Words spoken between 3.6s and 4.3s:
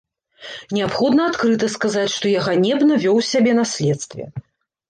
следстве.